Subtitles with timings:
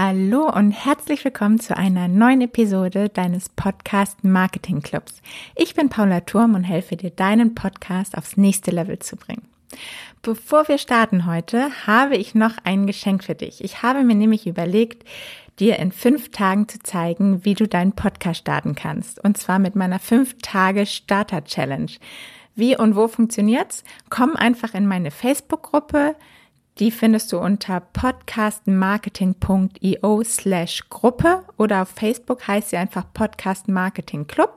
[0.00, 5.20] Hallo und herzlich willkommen zu einer neuen Episode deines Podcast Marketing Clubs.
[5.56, 9.42] Ich bin Paula Turm und helfe dir, deinen Podcast aufs nächste Level zu bringen.
[10.22, 13.64] Bevor wir starten heute, habe ich noch ein Geschenk für dich.
[13.64, 15.04] Ich habe mir nämlich überlegt,
[15.58, 19.18] dir in fünf Tagen zu zeigen, wie du deinen Podcast starten kannst.
[19.24, 21.90] Und zwar mit meiner fünf Tage Starter Challenge.
[22.54, 23.82] Wie und wo funktioniert's?
[24.10, 26.14] Komm einfach in meine Facebook-Gruppe
[26.78, 34.26] die findest du unter podcastmarketing.io slash Gruppe oder auf Facebook heißt sie einfach Podcast Marketing
[34.26, 34.54] Club.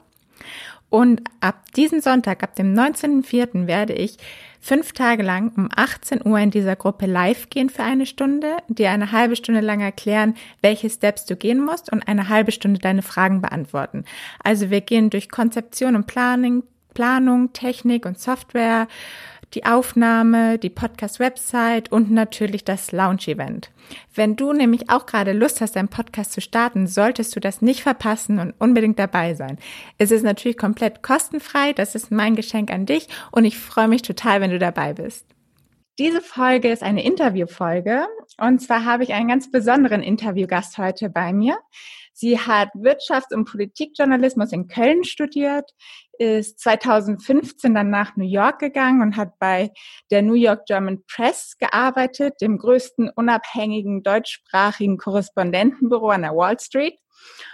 [0.90, 3.66] Und ab diesem Sonntag, ab dem 19.04.
[3.66, 4.18] werde ich
[4.60, 8.92] fünf Tage lang um 18 Uhr in dieser Gruppe live gehen für eine Stunde, dir
[8.92, 13.04] eine halbe Stunde lang erklären, welche Steps du gehen musst und eine halbe Stunde deine
[13.04, 14.04] Fragen beantworten.
[14.44, 18.88] Also wir gehen durch Konzeption und Planung, Planung, Technik und Software,
[19.54, 23.70] die Aufnahme, die Podcast-Website und natürlich das Launch-Event.
[24.14, 27.84] Wenn du nämlich auch gerade Lust hast, deinen Podcast zu starten, solltest du das nicht
[27.84, 29.58] verpassen und unbedingt dabei sein.
[29.98, 34.02] Es ist natürlich komplett kostenfrei, das ist mein Geschenk an dich und ich freue mich
[34.02, 35.26] total, wenn du dabei bist.
[36.00, 41.34] Diese Folge ist eine Interviewfolge und zwar habe ich einen ganz besonderen Interviewgast heute bei
[41.34, 41.58] mir.
[42.14, 45.72] Sie hat Wirtschafts- und Politikjournalismus in Köln studiert,
[46.22, 49.72] ist 2015 dann nach New York gegangen und hat bei
[50.12, 57.00] der New York German Press gearbeitet, dem größten unabhängigen deutschsprachigen Korrespondentenbüro an der Wall Street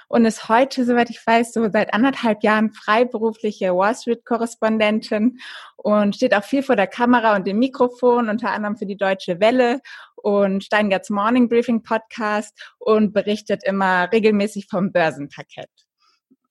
[0.09, 5.39] und ist heute, soweit ich weiß, so seit anderthalb Jahren freiberufliche Wall Street-Korrespondentin
[5.77, 9.39] und steht auch viel vor der Kamera und dem Mikrofon, unter anderem für die Deutsche
[9.39, 9.79] Welle
[10.17, 15.86] und Steingarts Morning Briefing Podcast und berichtet immer regelmäßig vom Börsenparkett.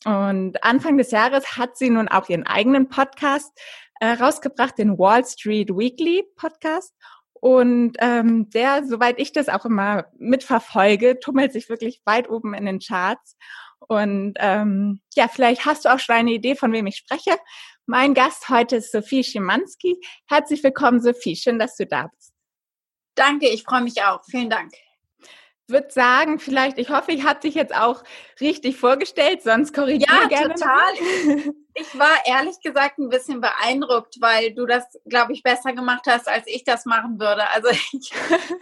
[0.06, 3.50] Und Anfang des Jahres hat sie nun auch ihren eigenen Podcast
[3.98, 6.94] äh, rausgebracht, den Wall Street Weekly Podcast.
[7.32, 12.66] Und ähm, der, soweit ich das auch immer mitverfolge, tummelt sich wirklich weit oben in
[12.66, 13.36] den Charts.
[13.80, 17.36] Und ähm, ja, vielleicht hast du auch schon eine Idee, von wem ich spreche.
[17.86, 19.96] Mein Gast heute ist Sophie Schimanski.
[20.28, 21.34] Herzlich willkommen, Sophie.
[21.34, 22.32] Schön, dass du da bist.
[23.16, 24.20] Danke, ich freue mich auch.
[24.30, 24.70] Vielen Dank
[25.68, 28.04] würde sagen, vielleicht, ich hoffe, ich habe dich jetzt auch
[28.40, 30.54] richtig vorgestellt, sonst korrigiere ja, gerne.
[30.58, 31.54] Ja, total.
[31.78, 36.26] Ich war ehrlich gesagt ein bisschen beeindruckt, weil du das, glaube ich, besser gemacht hast,
[36.26, 37.46] als ich das machen würde.
[37.50, 38.14] Also ich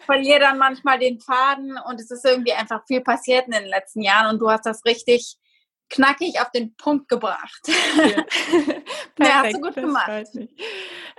[0.04, 4.02] verliere dann manchmal den Faden und es ist irgendwie einfach viel passiert in den letzten
[4.02, 5.36] Jahren und du hast das richtig
[5.90, 7.60] knackig auf den Punkt gebracht.
[7.96, 8.24] Ja,
[9.24, 10.26] ja hast du gut gemacht.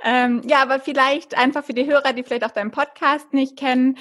[0.03, 3.97] Ähm, ja, aber vielleicht einfach für die Hörer, die vielleicht auch deinen Podcast nicht kennen,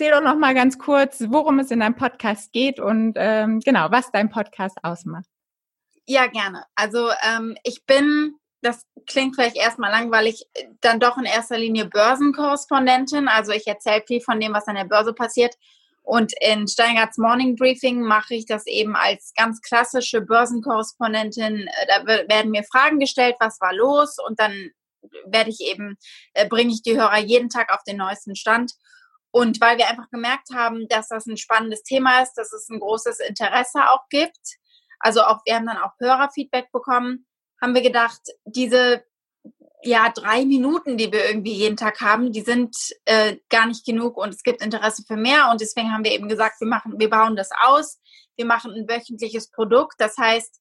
[0.00, 3.90] erzähl doch noch mal ganz kurz, worum es in deinem Podcast geht und ähm, genau,
[3.90, 5.26] was dein Podcast ausmacht.
[6.06, 6.64] Ja, gerne.
[6.74, 10.46] Also ähm, ich bin, das klingt vielleicht erstmal langweilig,
[10.80, 13.28] dann doch in erster Linie Börsenkorrespondentin.
[13.28, 15.54] Also ich erzähle viel von dem, was an der Börse passiert.
[16.02, 21.68] Und in Steingarts Morning Briefing mache ich das eben als ganz klassische Börsenkorrespondentin.
[21.68, 24.16] Äh, da werden mir Fragen gestellt, was war los?
[24.26, 24.70] Und dann
[25.26, 25.98] werde ich eben,
[26.32, 28.72] äh, bringe ich die Hörer jeden Tag auf den neuesten Stand.
[29.32, 32.80] Und weil wir einfach gemerkt haben, dass das ein spannendes Thema ist, dass es ein
[32.80, 34.58] großes Interesse auch gibt,
[34.98, 37.26] also auch wir haben dann auch Hörerfeedback bekommen,
[37.60, 39.04] haben wir gedacht, diese
[39.82, 42.76] ja drei Minuten, die wir irgendwie jeden Tag haben, die sind
[43.06, 45.48] äh, gar nicht genug und es gibt Interesse für mehr.
[45.50, 47.98] Und deswegen haben wir eben gesagt, wir machen, wir bauen das aus,
[48.36, 49.94] wir machen ein wöchentliches Produkt.
[49.98, 50.60] Das heißt,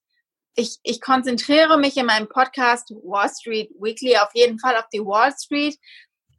[0.55, 5.01] ich, ich konzentriere mich in meinem Podcast Wall Street Weekly auf jeden Fall auf die
[5.01, 5.77] Wall Street,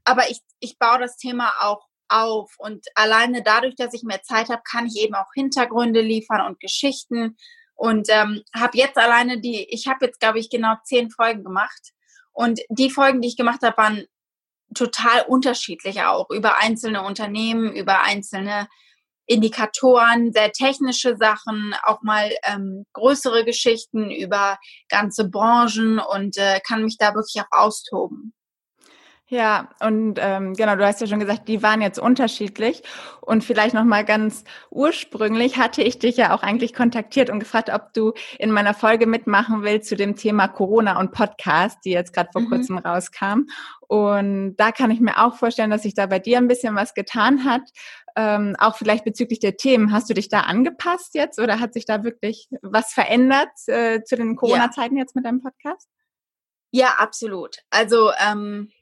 [0.05, 2.55] aber ich, ich baue das Thema auch auf.
[2.59, 6.61] Und alleine dadurch, dass ich mehr Zeit habe, kann ich eben auch Hintergründe liefern und
[6.61, 7.37] Geschichten.
[7.75, 11.93] Und ähm, habe jetzt alleine die, ich habe jetzt, glaube ich, genau zehn Folgen gemacht.
[12.33, 14.05] Und die Folgen, die ich gemacht habe, waren
[14.75, 18.69] total unterschiedlich auch über einzelne Unternehmen, über einzelne
[19.27, 26.83] Indikatoren, sehr technische Sachen, auch mal ähm, größere Geschichten über ganze Branchen und äh, kann
[26.83, 28.33] mich da wirklich auch austoben.
[29.33, 32.83] Ja, und ähm, genau, du hast ja schon gesagt, die waren jetzt unterschiedlich.
[33.21, 37.93] Und vielleicht nochmal ganz ursprünglich hatte ich dich ja auch eigentlich kontaktiert und gefragt, ob
[37.93, 42.31] du in meiner Folge mitmachen willst zu dem Thema Corona und Podcast, die jetzt gerade
[42.33, 42.49] vor mhm.
[42.49, 43.43] kurzem rauskam.
[43.87, 46.93] Und da kann ich mir auch vorstellen, dass sich da bei dir ein bisschen was
[46.93, 47.63] getan hat.
[48.17, 49.93] Ähm, auch vielleicht bezüglich der Themen.
[49.93, 54.17] Hast du dich da angepasst jetzt oder hat sich da wirklich was verändert äh, zu
[54.17, 55.03] den Corona-Zeiten ja.
[55.03, 55.89] jetzt mit deinem Podcast?
[56.73, 57.59] Ja, absolut.
[57.71, 58.73] Also ähm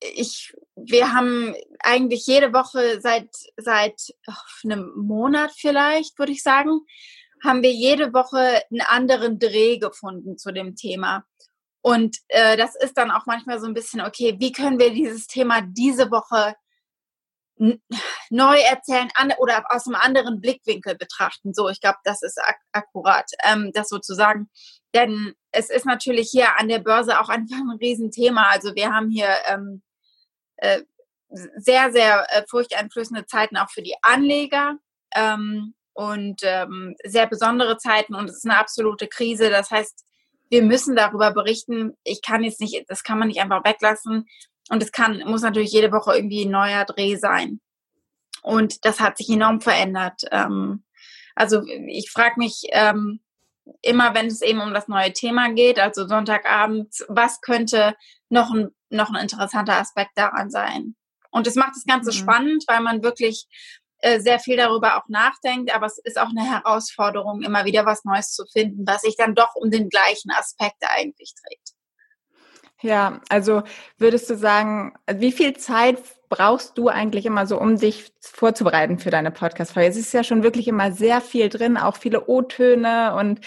[0.00, 4.32] ich, wir haben eigentlich jede Woche seit, seit oh,
[4.64, 6.80] einem Monat vielleicht, würde ich sagen,
[7.44, 11.24] haben wir jede Woche einen anderen Dreh gefunden zu dem Thema.
[11.80, 15.26] Und äh, das ist dann auch manchmal so ein bisschen, okay, wie können wir dieses
[15.26, 16.54] Thema diese Woche
[18.30, 21.52] neu erzählen an, oder aus einem anderen Blickwinkel betrachten.
[21.52, 24.48] So, ich glaube, das ist ak akkurat, ähm, das sozusagen.
[24.94, 28.48] Denn es ist natürlich hier an der Börse auch einfach ein Riesenthema.
[28.50, 29.82] Also wir haben hier ähm,
[30.58, 30.82] äh,
[31.56, 34.78] sehr, sehr äh, furchteinflößende Zeiten auch für die Anleger
[35.14, 39.50] ähm, und ähm, sehr besondere Zeiten und es ist eine absolute Krise.
[39.50, 40.04] Das heißt,
[40.50, 41.96] wir müssen darüber berichten.
[42.04, 44.26] Ich kann jetzt nicht, das kann man nicht einfach weglassen.
[44.70, 47.60] Und es kann, muss natürlich jede Woche irgendwie ein neuer Dreh sein.
[48.42, 50.22] Und das hat sich enorm verändert.
[50.30, 50.84] Ähm,
[51.34, 53.20] also ich frage mich ähm,
[53.82, 57.94] immer, wenn es eben um das neue Thema geht, also Sonntagabend, was könnte
[58.28, 60.94] noch ein, noch ein interessanter Aspekt daran sein?
[61.30, 62.14] Und es macht das Ganze mhm.
[62.14, 63.46] spannend, weil man wirklich
[64.00, 68.04] äh, sehr viel darüber auch nachdenkt, aber es ist auch eine Herausforderung, immer wieder was
[68.04, 71.74] Neues zu finden, was sich dann doch um den gleichen Aspekt eigentlich dreht.
[72.80, 73.64] Ja, also
[73.96, 75.98] würdest du sagen, wie viel Zeit
[76.28, 79.88] brauchst du eigentlich immer so, um dich vorzubereiten für deine Podcast-Folge?
[79.88, 83.40] Es ist ja schon wirklich immer sehr viel drin, auch viele O-Töne und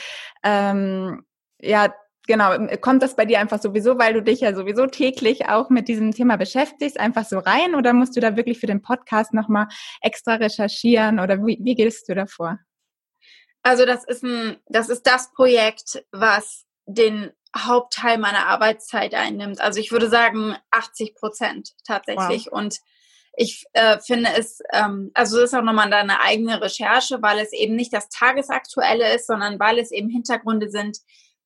[0.43, 1.23] ähm,
[1.61, 1.93] ja,
[2.27, 5.87] genau, kommt das bei dir einfach sowieso, weil du dich ja sowieso täglich auch mit
[5.87, 9.67] diesem Thema beschäftigst, einfach so rein oder musst du da wirklich für den Podcast nochmal
[10.01, 12.59] extra recherchieren oder wie, wie gehst du davor?
[13.63, 19.61] Also das ist ein, das ist das Projekt, was den Hauptteil meiner Arbeitszeit einnimmt.
[19.61, 22.47] Also ich würde sagen 80 Prozent tatsächlich.
[22.47, 22.53] Wow.
[22.53, 22.79] Und
[23.35, 27.53] ich äh, finde es, ähm, also es ist auch nochmal deine eigene Recherche, weil es
[27.53, 30.97] eben nicht das Tagesaktuelle ist, sondern weil es eben Hintergründe sind.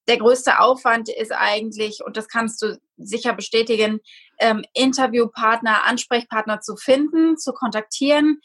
[0.07, 3.99] Der größte Aufwand ist eigentlich, und das kannst du sicher bestätigen,
[4.39, 8.39] ähm, Interviewpartner, Ansprechpartner zu finden, zu kontaktieren,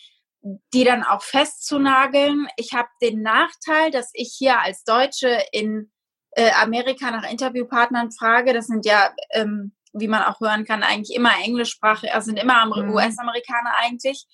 [0.72, 2.46] die dann auch festzunageln.
[2.56, 5.90] Ich habe den Nachteil, dass ich hier als Deutsche in
[6.32, 11.16] äh, Amerika nach Interviewpartnern frage, das sind ja, ähm, wie man auch hören kann, eigentlich
[11.16, 12.94] immer Englischsprache, also sind immer mhm.
[12.94, 14.26] US-Amerikaner eigentlich.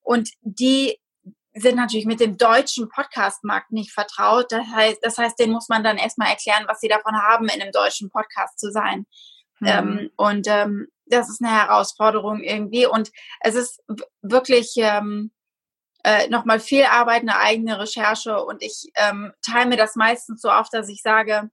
[0.00, 0.98] Und die
[1.54, 4.50] sind natürlich mit dem deutschen Podcast-Markt nicht vertraut.
[4.50, 7.60] Das heißt, das heißt, denen muss man dann erstmal erklären, was sie davon haben, in
[7.60, 9.06] einem deutschen Podcast zu sein.
[9.60, 9.68] Mhm.
[9.68, 12.86] Ähm, und ähm, das ist eine Herausforderung irgendwie.
[12.86, 13.10] Und
[13.40, 13.82] es ist
[14.22, 15.30] wirklich ähm,
[16.04, 20.50] äh, nochmal viel Arbeit, eine eigene Recherche und ich ähm, teile mir das meistens so
[20.50, 21.50] auf, dass ich sage,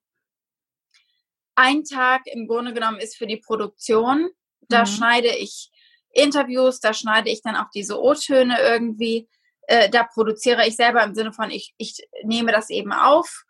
[1.56, 4.30] ein Tag im Grunde genommen ist für die Produktion.
[4.70, 4.86] Da mhm.
[4.86, 5.72] schneide ich
[6.12, 9.28] Interviews, da schneide ich dann auch diese O-Töne irgendwie.
[9.68, 13.44] Äh, da produziere ich selber im Sinne von, ich, ich nehme das eben auf.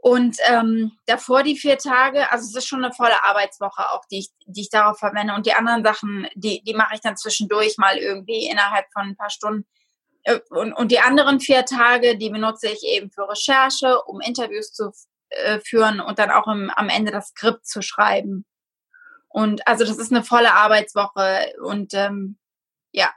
[0.00, 4.20] Und ähm, davor die vier Tage, also es ist schon eine volle Arbeitswoche auch, die
[4.20, 5.34] ich, die ich darauf verwende.
[5.34, 9.16] Und die anderen Sachen, die, die mache ich dann zwischendurch mal irgendwie innerhalb von ein
[9.16, 9.66] paar Stunden.
[10.24, 14.72] Äh, und, und die anderen vier Tage, die benutze ich eben für Recherche, um Interviews
[14.72, 14.92] zu
[15.30, 18.44] äh, führen und dann auch im, am Ende das Skript zu schreiben.
[19.28, 22.38] Und also das ist eine volle Arbeitswoche und ähm,
[22.92, 23.10] ja,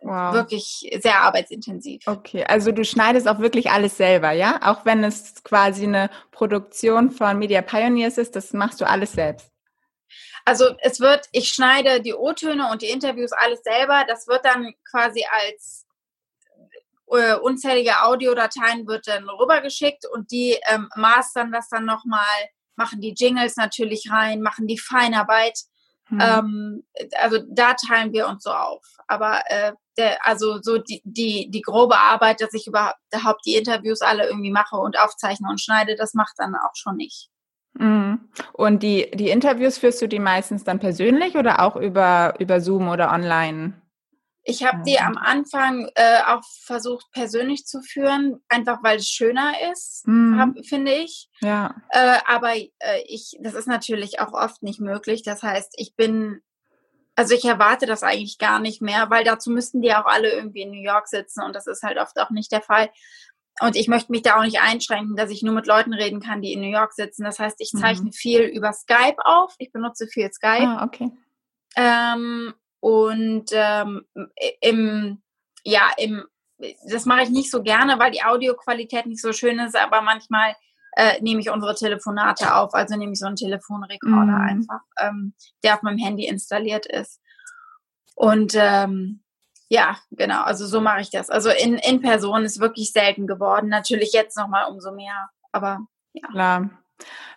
[0.00, 0.32] wow.
[0.32, 2.02] wirklich sehr arbeitsintensiv.
[2.06, 4.60] Okay, also du schneidest auch wirklich alles selber, ja?
[4.62, 9.50] Auch wenn es quasi eine Produktion von Media Pioneers ist, das machst du alles selbst.
[10.44, 14.04] Also es wird, ich schneide die O-Töne und die Interviews alles selber.
[14.08, 15.86] Das wird dann quasi als
[17.12, 22.24] äh, unzählige Audiodateien wird dann rübergeschickt und die ähm, mastern das dann nochmal,
[22.76, 25.58] machen die Jingles natürlich rein, machen die Feinarbeit.
[26.08, 26.20] Mhm.
[26.20, 26.84] Ähm,
[27.20, 28.84] also da teilen wir uns so auf.
[29.06, 34.00] Aber äh, der, also so die, die, die grobe Arbeit, dass ich überhaupt die Interviews
[34.00, 37.28] alle irgendwie mache und aufzeichne und schneide, das macht dann auch schon ich.
[37.74, 38.28] Mhm.
[38.52, 42.88] Und die, die Interviews führst du die meistens dann persönlich oder auch über, über Zoom
[42.88, 43.81] oder online?
[44.44, 49.52] Ich habe die am Anfang äh, auch versucht persönlich zu führen, einfach weil es schöner
[49.70, 50.38] ist, mhm.
[50.38, 51.28] hab, finde ich.
[51.40, 51.76] Ja.
[51.90, 52.68] Äh, aber äh,
[53.06, 55.22] ich, das ist natürlich auch oft nicht möglich.
[55.22, 56.40] Das heißt, ich bin,
[57.14, 60.62] also ich erwarte das eigentlich gar nicht mehr, weil dazu müssten die auch alle irgendwie
[60.62, 62.90] in New York sitzen und das ist halt oft auch nicht der Fall.
[63.60, 66.40] Und ich möchte mich da auch nicht einschränken, dass ich nur mit Leuten reden kann,
[66.42, 67.22] die in New York sitzen.
[67.22, 68.12] Das heißt, ich zeichne mhm.
[68.12, 69.54] viel über Skype auf.
[69.58, 70.66] Ich benutze viel Skype.
[70.66, 71.10] Ah, okay.
[71.76, 74.04] Ähm, und ähm,
[74.60, 75.22] im,
[75.62, 76.24] ja, im,
[76.90, 80.56] das mache ich nicht so gerne, weil die Audioqualität nicht so schön ist, aber manchmal
[80.96, 84.48] äh, nehme ich unsere Telefonate auf, also nehme ich so einen Telefonrekorder mhm.
[84.48, 87.20] einfach, ähm, der auf meinem Handy installiert ist.
[88.16, 89.22] Und ähm,
[89.68, 91.30] ja, genau, also so mache ich das.
[91.30, 93.68] Also in, in Person ist wirklich selten geworden.
[93.68, 96.28] Natürlich jetzt nochmal umso mehr, aber ja.
[96.32, 96.70] Klar.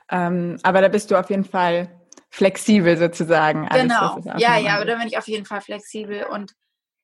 [0.09, 2.01] Ähm, aber da bist du auf jeden Fall
[2.35, 3.65] flexibel sozusagen.
[3.69, 4.19] Alles, genau.
[4.37, 6.25] Ja, ja, aber da bin ich auf jeden Fall flexibel.
[6.25, 6.51] Und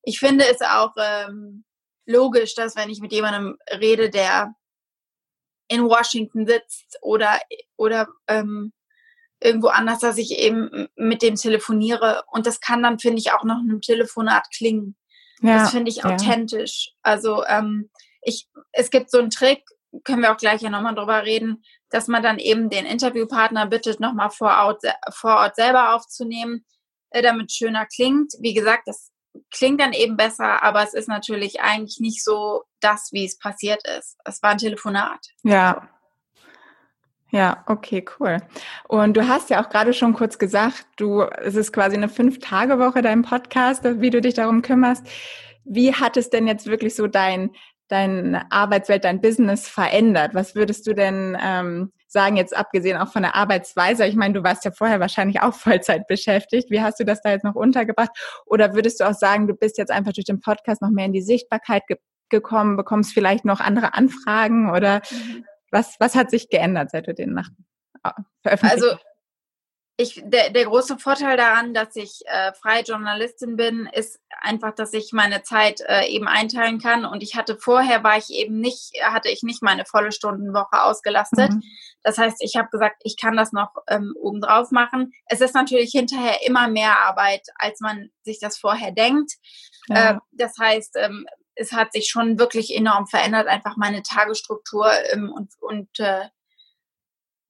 [0.04, 1.64] ich finde es auch ähm,
[2.06, 4.54] logisch, dass wenn ich mit jemandem rede, der
[5.70, 7.40] in Washington sitzt oder,
[7.78, 8.74] oder ähm,
[9.40, 12.24] irgendwo anders, dass ich eben mit dem telefoniere.
[12.28, 14.98] Und das kann dann, finde ich, auch noch einem Telefonat klingen.
[15.42, 16.90] Ja, das finde ich authentisch.
[16.90, 16.94] Ja.
[17.04, 17.90] Also ähm,
[18.22, 19.64] ich, es gibt so einen Trick,
[20.04, 24.00] können wir auch gleich ja nochmal drüber reden, dass man dann eben den Interviewpartner bittet,
[24.00, 26.66] nochmal vor Ort, vor Ort selber aufzunehmen,
[27.12, 28.34] äh, damit schöner klingt.
[28.40, 29.12] Wie gesagt, das
[29.52, 33.82] klingt dann eben besser, aber es ist natürlich eigentlich nicht so das, wie es passiert
[33.98, 34.18] ist.
[34.26, 35.20] Es war ein Telefonat.
[35.44, 35.88] Ja.
[37.34, 38.40] Ja, okay, cool.
[38.90, 43.02] Und du hast ja auch gerade schon kurz gesagt, du, es ist quasi eine Fünf-Tage-Woche
[43.02, 45.08] dein Podcast, wie du dich darum kümmerst.
[45.64, 47.52] Wie hat es denn jetzt wirklich so dein,
[47.92, 50.34] deine Arbeitswelt, dein Business verändert?
[50.34, 54.06] Was würdest du denn ähm, sagen, jetzt abgesehen auch von der Arbeitsweise?
[54.06, 56.72] Ich meine, du warst ja vorher wahrscheinlich auch Vollzeit beschäftigt.
[56.72, 58.12] Wie hast du das da jetzt noch untergebracht?
[58.46, 61.14] Oder würdest du auch sagen, du bist jetzt einfach durch den Podcast noch mehr in
[61.14, 61.98] die Sichtbarkeit ge
[62.30, 65.44] gekommen, bekommst vielleicht noch andere Anfragen oder mhm.
[65.70, 67.50] was, was hat sich geändert, seit du den nach,
[68.06, 68.84] äh, veröffentlicht hast?
[68.84, 69.11] Also
[69.98, 74.94] ich, der, der große Vorteil daran, dass ich äh, freie Journalistin bin, ist einfach, dass
[74.94, 77.06] ich meine Zeit äh, eben einteilen kann.
[77.06, 81.52] Und ich hatte vorher war ich eben nicht, hatte ich nicht meine volle Stundenwoche ausgelastet.
[81.52, 81.64] Mhm.
[82.04, 85.14] Das heißt, ich habe gesagt, ich kann das noch ähm, obendrauf machen.
[85.28, 89.34] Es ist natürlich hinterher immer mehr Arbeit, als man sich das vorher denkt.
[89.88, 90.12] Ja.
[90.12, 95.32] Äh, das heißt, ähm, es hat sich schon wirklich enorm verändert, einfach meine Tagesstruktur ähm,
[95.32, 96.28] und, und äh,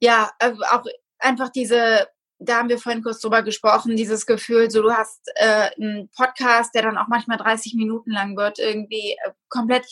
[0.02, 0.84] ja, äh, auch
[1.20, 2.08] einfach diese
[2.42, 6.74] da haben wir vorhin kurz drüber gesprochen, dieses Gefühl, so du hast äh, einen Podcast,
[6.74, 9.86] der dann auch manchmal 30 Minuten lang wird, irgendwie äh, komplett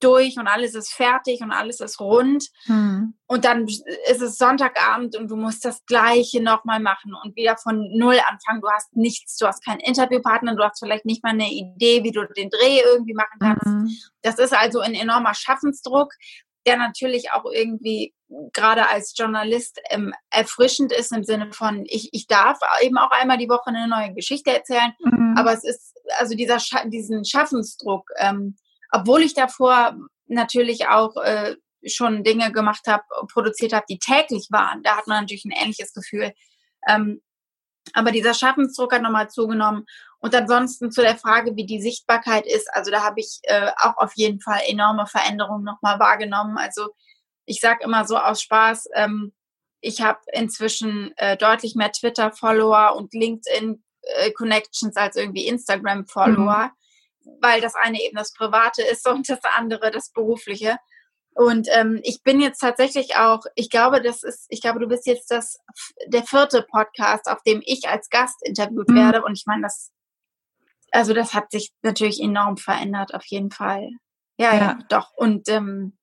[0.00, 2.48] durch und alles ist fertig und alles ist rund.
[2.64, 3.14] Hm.
[3.26, 7.88] Und dann ist es Sonntagabend und du musst das Gleiche nochmal machen und wieder von
[7.96, 8.60] Null anfangen.
[8.60, 12.12] Du hast nichts, du hast keinen Interviewpartner, du hast vielleicht nicht mal eine Idee, wie
[12.12, 13.66] du den Dreh irgendwie machen kannst.
[13.66, 13.90] Mhm.
[14.22, 16.12] Das ist also ein enormer Schaffensdruck,
[16.68, 18.14] der natürlich auch irgendwie
[18.52, 23.38] gerade als Journalist ähm, erfrischend ist im Sinne von, ich, ich darf eben auch einmal
[23.38, 25.34] die Woche eine neue Geschichte erzählen, mhm.
[25.38, 28.56] aber es ist also dieser Scha diesen Schaffensdruck, ähm,
[28.92, 29.96] obwohl ich davor
[30.26, 31.56] natürlich auch äh,
[31.86, 35.94] schon Dinge gemacht habe, produziert habe, die täglich waren, da hat man natürlich ein ähnliches
[35.94, 36.32] Gefühl.
[36.86, 37.22] Ähm,
[37.94, 39.86] aber dieser Schaffensdruck hat nochmal zugenommen.
[40.20, 43.96] Und ansonsten zu der Frage, wie die Sichtbarkeit ist, also da habe ich äh, auch
[43.98, 46.58] auf jeden Fall enorme Veränderungen nochmal wahrgenommen.
[46.58, 46.88] Also
[47.44, 49.32] ich sage immer so aus Spaß, ähm,
[49.80, 56.72] ich habe inzwischen äh, deutlich mehr Twitter-Follower und LinkedIn-Connections äh, als irgendwie Instagram-Follower,
[57.24, 57.30] mhm.
[57.40, 60.78] weil das eine eben das Private ist und das andere das Berufliche.
[61.34, 65.06] Und ähm, ich bin jetzt tatsächlich auch, ich glaube, das ist, ich glaube, du bist
[65.06, 65.60] jetzt das
[66.08, 68.96] der vierte Podcast, auf dem ich als Gast interviewt mhm.
[68.96, 69.22] werde.
[69.22, 69.92] Und ich meine, das,
[70.92, 73.90] also das hat sich natürlich enorm verändert, auf jeden Fall.
[74.38, 75.12] Ja, ja, ja doch.
[75.16, 75.98] Und ähm,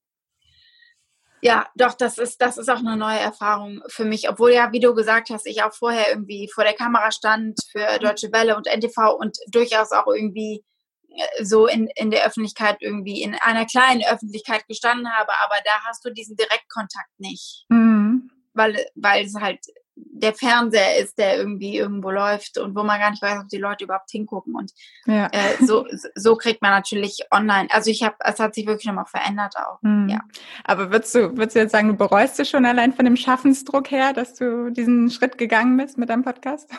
[1.42, 4.30] ja, doch, das ist, das ist auch eine neue Erfahrung für mich.
[4.30, 8.00] Obwohl ja, wie du gesagt hast, ich auch vorher irgendwie vor der Kamera stand für
[8.00, 10.64] Deutsche Welle und NTV und durchaus auch irgendwie
[11.10, 15.84] äh, so in, in der Öffentlichkeit irgendwie, in einer kleinen Öffentlichkeit gestanden habe, aber da
[15.88, 17.66] hast du diesen Direktkontakt nicht.
[17.70, 18.32] Mhm.
[18.54, 19.60] Weil, weil es halt
[19.96, 23.58] der Fernseher ist, der irgendwie irgendwo läuft und wo man gar nicht weiß, ob die
[23.58, 24.56] Leute überhaupt hingucken.
[24.56, 24.72] Und
[25.06, 25.28] ja.
[25.28, 25.86] äh, so,
[26.16, 27.70] so kriegt man natürlich online.
[27.72, 29.82] Also ich habe, es hat sich wirklich nochmal verändert auch.
[29.82, 30.10] Mhm.
[30.10, 30.20] Ja.
[30.64, 33.92] Aber würdest du, würdest du jetzt sagen, du bereust du schon allein von dem Schaffensdruck
[33.92, 36.70] her, dass du diesen Schritt gegangen bist mit deinem Podcast?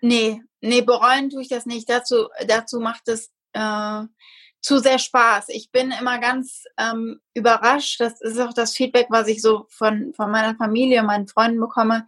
[0.00, 1.88] Nee, nee, bereuen tue ich das nicht.
[1.88, 4.02] Dazu, dazu macht es äh,
[4.60, 5.46] zu sehr Spaß.
[5.48, 8.00] Ich bin immer ganz ähm, überrascht.
[8.00, 12.06] Das ist auch das Feedback, was ich so von, von meiner Familie, meinen Freunden bekomme,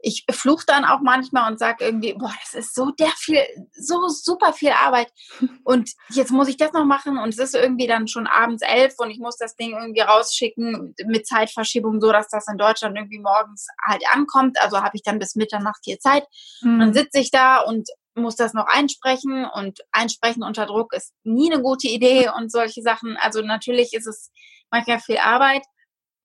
[0.00, 4.08] ich fluche dann auch manchmal und sage irgendwie, boah, das ist so der viel, so
[4.08, 5.12] super viel Arbeit.
[5.64, 8.94] Und jetzt muss ich das noch machen und es ist irgendwie dann schon abends elf
[8.98, 13.18] und ich muss das Ding irgendwie rausschicken mit Zeitverschiebung, so dass das in Deutschland irgendwie
[13.18, 14.56] morgens halt ankommt.
[14.62, 16.24] Also habe ich dann bis Mitternacht hier Zeit.
[16.62, 16.80] Mhm.
[16.80, 21.52] Dann sitze ich da und muss das noch einsprechen und einsprechen unter Druck ist nie
[21.52, 23.16] eine gute Idee und solche Sachen.
[23.18, 24.30] Also natürlich ist es
[24.70, 25.62] manchmal viel Arbeit.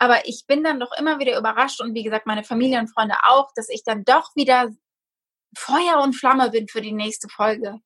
[0.03, 3.15] Aber ich bin dann doch immer wieder überrascht und wie gesagt, meine Familie und Freunde
[3.23, 4.69] auch, dass ich dann doch wieder
[5.57, 7.79] Feuer und Flamme bin für die nächste Folge.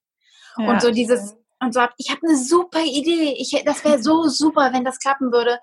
[0.58, 3.36] Ja, und so dieses, und so, ich habe eine super Idee.
[3.38, 5.60] Ich, das wäre so super, wenn das klappen würde.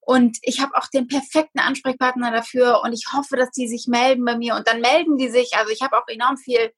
[0.00, 4.26] Und ich habe auch den perfekten Ansprechpartner dafür und ich hoffe, dass die sich melden
[4.26, 4.56] bei mir.
[4.56, 5.56] Und dann melden die sich.
[5.56, 6.70] Also ich habe auch enorm viel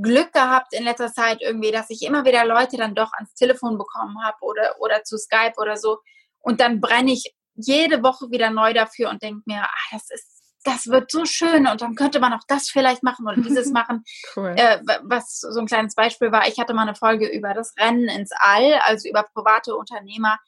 [0.00, 3.76] Glück gehabt in letzter Zeit irgendwie, dass ich immer wieder Leute dann doch ans Telefon
[3.76, 5.98] bekommen habe oder, oder zu Skype oder so.
[6.38, 10.40] Und dann brenne ich jede Woche wieder neu dafür und denke mir, ah, das ist
[10.64, 14.04] das wird so schön und dann könnte man auch das vielleicht machen oder dieses machen.
[14.36, 14.54] cool.
[14.56, 18.08] Äh, was so ein kleines Beispiel war, ich hatte mal eine Folge über das Rennen
[18.08, 20.38] ins All, also über private Unternehmer,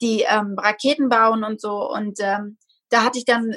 [0.00, 1.88] die ähm, Raketen bauen und so.
[1.90, 3.54] Und ähm, da hatte ich dann,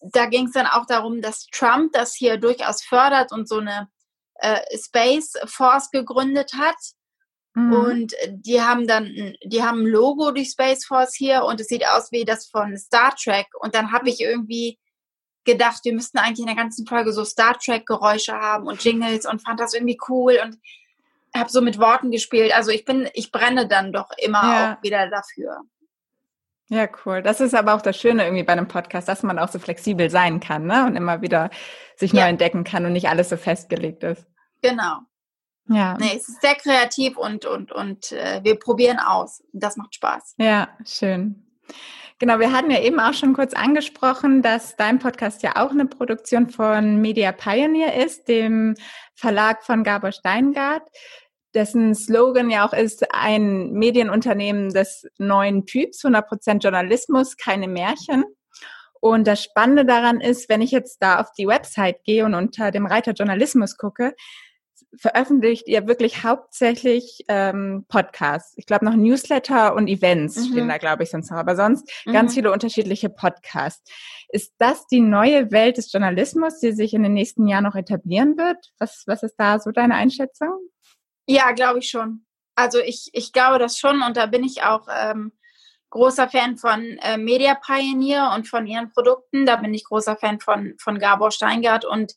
[0.00, 3.88] da ging es dann auch darum, dass Trump das hier durchaus fördert und so eine
[4.36, 6.76] äh, Space Force gegründet hat.
[7.56, 7.72] Mhm.
[7.72, 11.88] Und die haben dann, die haben ein Logo durch Space Force hier und es sieht
[11.88, 13.46] aus wie das von Star Trek.
[13.58, 14.78] Und dann habe ich irgendwie
[15.44, 19.24] gedacht, wir müssten eigentlich in der ganzen Folge so Star Trek Geräusche haben und Jingles
[19.24, 20.58] und fand das irgendwie cool und
[21.34, 22.54] habe so mit Worten gespielt.
[22.54, 24.74] Also ich bin, ich brenne dann doch immer ja.
[24.74, 25.62] auch wieder dafür.
[26.68, 27.22] Ja, cool.
[27.22, 30.10] Das ist aber auch das Schöne irgendwie bei einem Podcast, dass man auch so flexibel
[30.10, 30.84] sein kann, ne?
[30.84, 31.48] Und immer wieder
[31.96, 32.24] sich ja.
[32.24, 34.26] neu entdecken kann und nicht alles so festgelegt ist.
[34.60, 34.98] Genau.
[35.68, 35.96] Ja.
[35.98, 39.42] Nee, es ist sehr kreativ und, und, und äh, wir probieren aus.
[39.52, 40.34] Das macht Spaß.
[40.38, 41.42] Ja, schön.
[42.18, 45.84] Genau, wir hatten ja eben auch schon kurz angesprochen, dass dein Podcast ja auch eine
[45.84, 48.74] Produktion von Media Pioneer ist, dem
[49.14, 50.82] Verlag von Gabor Steingart,
[51.54, 58.24] dessen Slogan ja auch ist, ein Medienunternehmen des neuen Typs, 100% Journalismus, keine Märchen.
[59.00, 62.70] Und das Spannende daran ist, wenn ich jetzt da auf die Website gehe und unter
[62.70, 64.14] dem Reiter Journalismus gucke,
[64.98, 68.54] veröffentlicht ihr wirklich hauptsächlich ähm, Podcasts.
[68.56, 70.52] Ich glaube noch Newsletter und Events mhm.
[70.52, 71.38] stehen da, glaube ich, sonst noch.
[71.38, 72.12] Aber sonst mhm.
[72.12, 73.90] ganz viele unterschiedliche Podcasts.
[74.28, 78.36] Ist das die neue Welt des Journalismus, die sich in den nächsten Jahren noch etablieren
[78.36, 78.72] wird?
[78.78, 80.58] Was, was ist da so deine Einschätzung?
[81.26, 82.24] Ja, glaube ich schon.
[82.54, 85.32] Also ich, ich glaube das schon und da bin ich auch ähm,
[85.90, 89.46] großer Fan von äh, Media Pioneer und von ihren Produkten.
[89.46, 92.14] Da bin ich großer Fan von, von Gabor Steingart und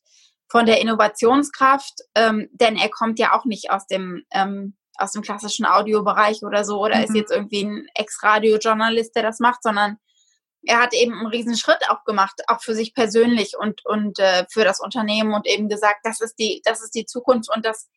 [0.49, 5.21] von der Innovationskraft, ähm, denn er kommt ja auch nicht aus dem, ähm, aus dem
[5.21, 7.03] klassischen Audiobereich oder so oder mhm.
[7.03, 9.97] ist jetzt irgendwie ein Ex-Radio-Journalist, der das macht, sondern
[10.63, 14.45] er hat eben einen riesen Schritt auch gemacht, auch für sich persönlich und, und äh,
[14.51, 17.87] für das Unternehmen und eben gesagt, das ist die, das ist die Zukunft und das,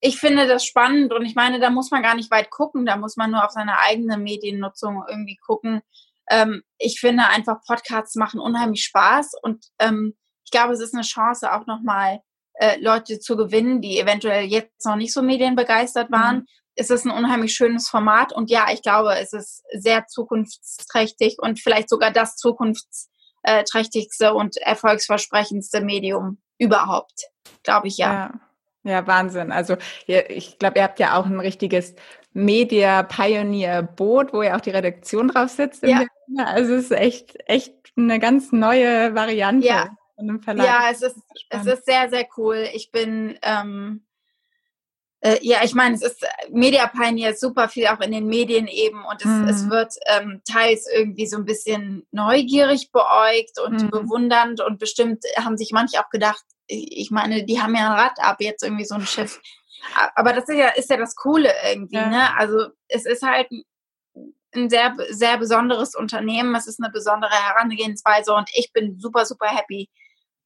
[0.00, 2.96] ich finde das spannend und ich meine, da muss man gar nicht weit gucken, da
[2.96, 5.82] muss man nur auf seine eigene Mediennutzung irgendwie gucken.
[6.30, 10.16] Ähm, ich finde einfach Podcasts machen unheimlich Spaß und ähm,
[10.48, 12.22] ich glaube, es ist eine Chance, auch nochmal
[12.54, 16.36] äh, Leute zu gewinnen, die eventuell jetzt noch nicht so medienbegeistert waren.
[16.36, 16.46] Mhm.
[16.74, 21.60] Es ist ein unheimlich schönes Format und ja, ich glaube, es ist sehr zukunftsträchtig und
[21.60, 27.28] vielleicht sogar das zukunftsträchtigste und erfolgsversprechendste Medium überhaupt,
[27.62, 28.12] glaube ich ja.
[28.12, 28.30] ja.
[28.84, 29.52] Ja, Wahnsinn.
[29.52, 31.94] Also ich glaube, ihr habt ja auch ein richtiges
[32.32, 35.82] Media Pioneer Boot, wo ja auch die Redaktion drauf sitzt.
[35.82, 36.06] Ja.
[36.38, 39.66] Also es ist echt, echt eine ganz neue Variante.
[39.66, 40.66] Ja, von einem Verlag.
[40.66, 41.16] Ja, es ist,
[41.48, 42.68] es ist sehr, sehr cool.
[42.74, 44.04] Ich bin, ähm,
[45.20, 49.04] äh, ja, ich meine, es ist Media Pioneer super viel auch in den Medien eben
[49.04, 49.48] und es, mhm.
[49.48, 53.90] es wird ähm, teils irgendwie so ein bisschen neugierig beäugt und mhm.
[53.90, 58.18] bewundernd und bestimmt haben sich manche auch gedacht, ich meine, die haben ja ein Rad
[58.20, 59.40] ab, jetzt irgendwie so ein Schiff.
[60.14, 62.08] Aber das ist ja, ist ja das Coole irgendwie, ja.
[62.08, 62.36] ne?
[62.36, 63.48] Also es ist halt
[64.54, 69.46] ein sehr, sehr besonderes Unternehmen, es ist eine besondere Herangehensweise und ich bin super, super
[69.46, 69.88] happy,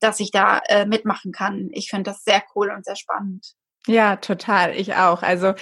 [0.02, 1.68] dass ich da äh, mitmachen kann.
[1.72, 3.54] Ich finde das sehr cool und sehr spannend.
[3.86, 4.76] Ja, total.
[4.76, 5.22] Ich auch.
[5.22, 5.54] Also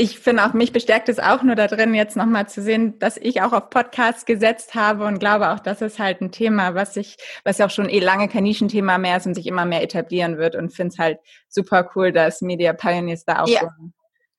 [0.00, 3.16] ich finde auch, mich bestärkt es auch nur da drin, jetzt nochmal zu sehen, dass
[3.16, 6.94] ich auch auf Podcasts gesetzt habe und glaube auch, das ist halt ein Thema, was
[6.94, 9.82] sich, was ja auch schon eh lange kein Nischenthema mehr ist und sich immer mehr
[9.82, 13.60] etablieren wird und finde es halt super cool, dass Media Pioneers da auch ja.
[13.60, 13.66] so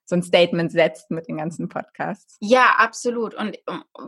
[0.09, 2.35] so ein Statement setzt mit den ganzen Podcasts.
[2.39, 3.35] Ja, absolut.
[3.35, 3.57] Und,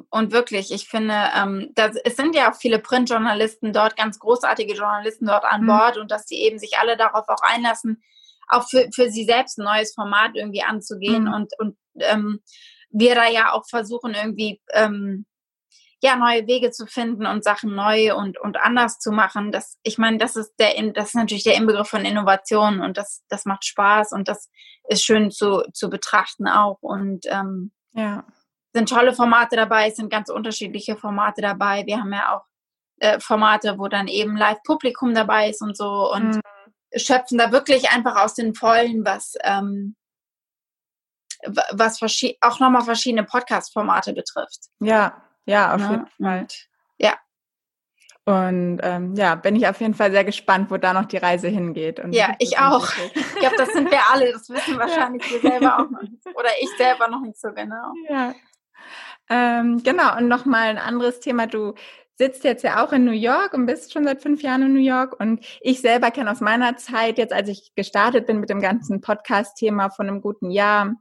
[0.09, 4.73] und wirklich, ich finde, ähm, das, es sind ja auch viele Printjournalisten dort, ganz großartige
[4.73, 5.67] Journalisten dort an mhm.
[5.67, 8.01] Bord und dass die eben sich alle darauf auch einlassen,
[8.47, 11.33] auch für, für sie selbst ein neues Format irgendwie anzugehen mhm.
[11.33, 12.41] und, und ähm,
[12.89, 15.25] wir da ja auch versuchen, irgendwie ähm,
[16.03, 19.51] ja, neue Wege zu finden und Sachen neu und, und anders zu machen.
[19.51, 23.23] Das, ich meine, das ist der, das ist natürlich der Inbegriff von Innovation und das,
[23.29, 24.49] das macht Spaß und das
[24.87, 28.25] ist schön zu, zu betrachten auch und, ähm, ja.
[28.73, 31.85] Sind tolle Formate dabei, es sind ganz unterschiedliche Formate dabei.
[31.85, 32.45] Wir haben ja auch
[32.99, 36.41] äh, Formate, wo dann eben Live-Publikum dabei ist und so und mhm.
[36.95, 39.97] schöpfen da wirklich einfach aus den Vollen, was, ähm,
[41.71, 41.99] was
[42.39, 44.67] auch nochmal verschiedene Podcast-Formate betrifft.
[44.79, 46.47] Ja, ja, auf ja, jeden Fall.
[46.97, 47.13] Ja.
[48.25, 51.47] Und ähm, ja, bin ich auf jeden Fall sehr gespannt, wo da noch die Reise
[51.47, 51.99] hingeht.
[51.99, 52.89] Und ja, ich auch.
[53.15, 54.31] Ich glaube, das sind wir alle.
[54.31, 56.25] Das wissen wahrscheinlich wir selber auch noch nicht.
[56.27, 57.93] Oder ich selber noch nicht so genau.
[58.09, 58.35] Ja.
[59.29, 61.47] Ähm, genau, und nochmal ein anderes Thema.
[61.47, 61.73] Du
[62.17, 64.79] sitzt jetzt ja auch in New York und bist schon seit fünf Jahren in New
[64.79, 65.19] York.
[65.19, 69.01] Und ich selber kenne aus meiner Zeit, jetzt als ich gestartet bin mit dem ganzen
[69.01, 70.93] Podcast-Thema von einem guten Jahr,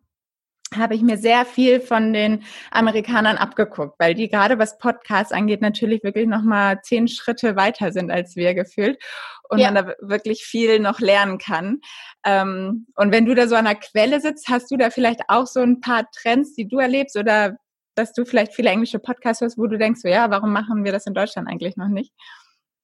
[0.75, 5.61] habe ich mir sehr viel von den Amerikanern abgeguckt, weil die gerade was Podcasts angeht
[5.61, 9.03] natürlich wirklich noch mal zehn Schritte weiter sind als wir gefühlt
[9.49, 9.71] und ja.
[9.71, 11.81] man da wirklich viel noch lernen kann.
[12.25, 15.47] Ähm, und wenn du da so an der Quelle sitzt, hast du da vielleicht auch
[15.47, 17.57] so ein paar Trends, die du erlebst oder
[17.97, 20.93] dass du vielleicht viele englische Podcasts hörst, wo du denkst, so ja, warum machen wir
[20.93, 22.13] das in Deutschland eigentlich noch nicht?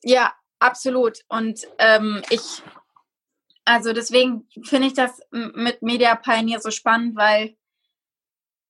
[0.03, 1.21] Ja, absolut.
[1.29, 2.63] Und ähm, ich,
[3.65, 7.57] also deswegen finde ich das mit Media Pioneer so spannend, weil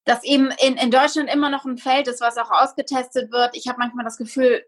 [0.06, 3.56] das eben in, in Deutschland immer noch ein Feld ist, was auch ausgetestet wird.
[3.56, 4.64] Ich habe manchmal das Gefühl,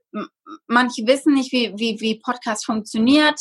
[0.67, 3.41] manche wissen nicht, wie, wie, wie Podcast funktioniert,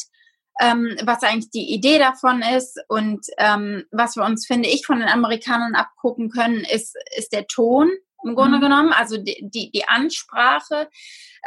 [0.61, 2.79] ähm, was eigentlich die Idee davon ist.
[2.87, 7.47] Und ähm, was wir uns, finde ich, von den Amerikanern abgucken können, ist, ist der
[7.47, 7.89] Ton
[8.23, 8.61] im Grunde mhm.
[8.61, 10.89] genommen, also die, die, die Ansprache.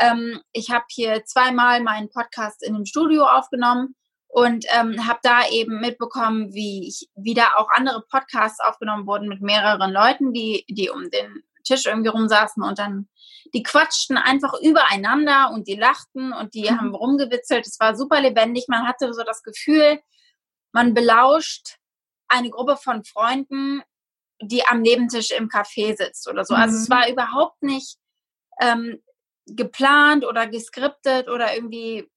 [0.01, 3.95] Ähm, ich habe hier zweimal meinen Podcast in einem Studio aufgenommen
[4.33, 9.29] und ähm, habe da eben mitbekommen, wie, ich, wie da auch andere Podcasts aufgenommen wurden
[9.29, 13.09] mit mehreren Leuten, die, die um den Tisch irgendwie rumsaßen und dann
[13.53, 16.79] die quatschten einfach übereinander und die lachten und die mhm.
[16.79, 17.67] haben rumgewitzelt.
[17.67, 18.67] Es war super lebendig.
[18.69, 20.01] Man hatte so das Gefühl,
[20.73, 21.79] man belauscht
[22.29, 23.83] eine Gruppe von Freunden,
[24.41, 26.55] die am Nebentisch im Café sitzt oder so.
[26.55, 26.61] Mhm.
[26.61, 26.93] Also es mhm.
[26.93, 27.97] war überhaupt nicht
[28.61, 29.03] ähm,
[29.47, 32.09] geplant oder geskriptet oder irgendwie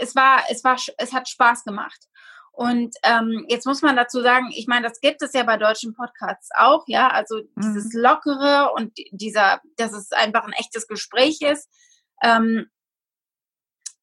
[0.00, 2.08] es war, es war, es hat Spaß gemacht.
[2.52, 5.94] Und ähm, jetzt muss man dazu sagen, ich meine, das gibt es ja bei deutschen
[5.94, 7.60] Podcasts auch, ja, also mhm.
[7.62, 11.68] dieses Lockere und dieser, dass es einfach ein echtes Gespräch ist.
[12.20, 12.66] Ähm,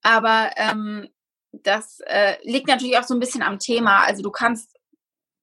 [0.04, 1.10] aber ähm,
[1.52, 4.04] das äh, liegt natürlich auch so ein bisschen am Thema.
[4.06, 4.75] Also du kannst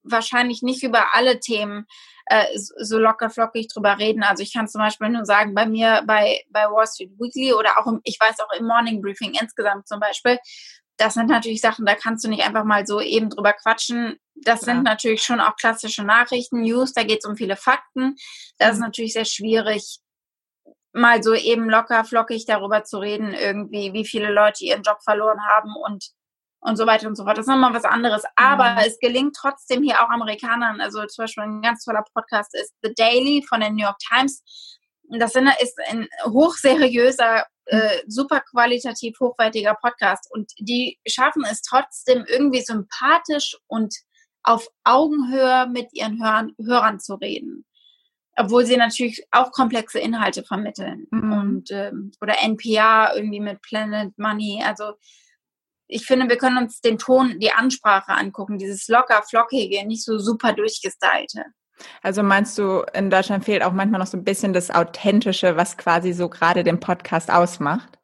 [0.03, 1.87] wahrscheinlich nicht über alle Themen
[2.27, 4.23] äh, so locker flockig drüber reden.
[4.23, 7.79] Also ich kann zum Beispiel nur sagen, bei mir bei, bei Wall Street Weekly oder
[7.79, 10.39] auch im, ich weiß auch im Morning Briefing insgesamt zum Beispiel,
[10.97, 14.19] das sind natürlich Sachen, da kannst du nicht einfach mal so eben drüber quatschen.
[14.35, 14.67] Das ja.
[14.67, 18.17] sind natürlich schon auch klassische Nachrichten, News, da geht es um viele Fakten.
[18.59, 18.73] Das mhm.
[18.75, 19.99] ist natürlich sehr schwierig,
[20.93, 25.41] mal so eben locker flockig darüber zu reden, irgendwie, wie viele Leute ihren Job verloren
[25.43, 26.11] haben und
[26.63, 27.37] und so weiter und so fort.
[27.37, 28.23] Das ist nochmal was anderes.
[28.37, 28.79] Aber mhm.
[28.87, 30.81] es gelingt trotzdem hier auch Amerikanern.
[30.81, 34.43] Also zum Beispiel ein ganz toller Podcast ist The Daily von den New York Times.
[35.11, 40.29] Das ist ein hochseriöser, äh, super qualitativ hochwertiger Podcast.
[40.31, 43.95] Und die schaffen es trotzdem irgendwie sympathisch und
[44.45, 47.67] auf Augenhöhe mit ihren Hörern, Hörern zu reden.
[48.37, 51.09] Obwohl sie natürlich auch komplexe Inhalte vermitteln.
[51.11, 51.33] Mhm.
[51.33, 54.63] Und, ähm, oder NPR irgendwie mit Planet Money.
[54.65, 54.93] Also
[55.93, 60.19] ich finde, wir können uns den Ton, die Ansprache angucken, dieses locker, flockige, nicht so
[60.19, 61.45] super durchgestylte.
[62.03, 65.77] Also meinst du, in Deutschland fehlt auch manchmal noch so ein bisschen das Authentische, was
[65.77, 67.99] quasi so gerade den Podcast ausmacht?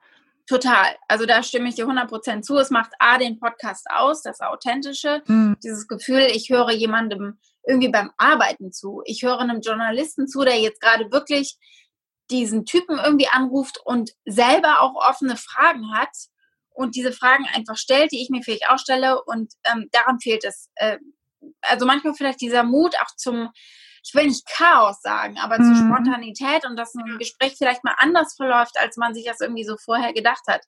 [0.47, 0.97] Total.
[1.09, 2.57] Also da stimme ich dir 100% zu.
[2.57, 5.23] Es macht A, den Podcast aus, das Authentische.
[5.27, 5.57] Mhm.
[5.63, 9.03] Dieses Gefühl, ich höre jemandem irgendwie beim Arbeiten zu.
[9.05, 11.59] Ich höre einem Journalisten zu, der jetzt gerade wirklich
[12.31, 16.11] diesen Typen irgendwie anruft und selber auch offene Fragen hat
[16.79, 20.45] und diese Fragen einfach stellt, die ich mir vielleicht auch stelle und ähm, daran fehlt
[20.45, 20.71] es.
[20.77, 20.99] Äh,
[21.63, 23.51] also manchmal vielleicht dieser Mut auch zum,
[24.05, 25.65] ich will nicht Chaos sagen, aber mhm.
[25.65, 29.65] zur Spontanität und dass ein Gespräch vielleicht mal anders verläuft, als man sich das irgendwie
[29.65, 30.63] so vorher gedacht hat.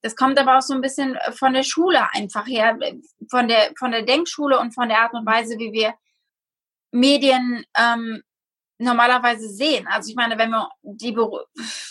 [0.00, 2.78] Das kommt aber auch so ein bisschen äh, von der Schule einfach her,
[3.30, 5.92] von der, von der Denkschule und von der Art und Weise, wie wir
[6.90, 8.22] Medien ähm,
[8.78, 9.86] normalerweise sehen.
[9.88, 11.14] Also ich meine, wenn wir die,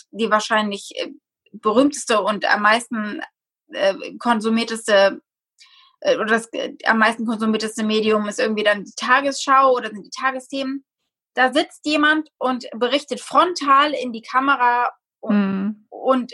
[0.10, 1.12] die wahrscheinlich äh,
[1.52, 3.22] berühmteste und am meisten
[3.72, 5.22] äh, konsumierteste
[6.02, 10.06] äh, oder das äh, am meisten konsumierteste Medium ist irgendwie dann die Tagesschau oder sind
[10.06, 10.86] die Tagesthemen.
[11.36, 15.86] Da sitzt jemand und berichtet frontal in die Kamera und, mm.
[15.90, 16.34] und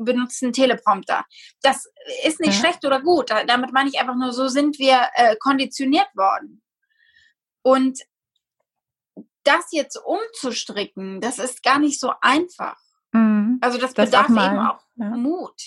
[0.00, 1.24] benutzt einen Teleprompter.
[1.62, 1.86] Das
[2.24, 2.60] ist nicht ja.
[2.60, 3.30] schlecht oder gut.
[3.30, 5.08] Damit meine ich einfach nur, so sind wir
[5.40, 6.62] konditioniert worden.
[7.62, 8.00] Und
[9.44, 12.78] das jetzt umzustricken, das ist gar nicht so einfach.
[13.12, 13.56] Mm.
[13.60, 15.08] Also das, das bedarf auch eben auch ja.
[15.10, 15.60] Mut.